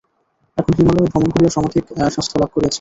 [0.57, 1.83] এখন হিমালয়ে ভ্রমণ করিয়া সমধিক
[2.13, 2.69] স্বাস্থ্য লাভ করিয়াছি।